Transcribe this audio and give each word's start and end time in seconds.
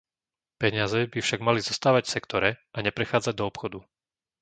Peniaze 0.61 0.99
by 1.13 1.19
však 1.21 1.39
mali 1.47 1.59
zostávať 1.69 2.03
v 2.09 2.13
sektore 2.17 2.49
a 2.75 2.81
neprechádzať 2.87 3.33
do 3.37 3.45
obchodu. 3.51 3.79